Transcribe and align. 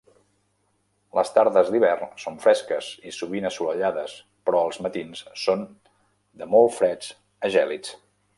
Les 1.17 1.31
tardes 1.35 1.67
d'hivern 1.73 2.15
són 2.23 2.39
fresques 2.45 2.87
i 3.09 3.13
sovint 3.17 3.47
asolellades, 3.51 4.17
però 4.49 4.63
els 4.71 4.81
matins 4.87 5.23
són 5.45 5.63
de 6.43 6.51
molt 6.57 6.77
freds 6.81 7.13
a 7.51 7.55
gèlids. 7.59 7.95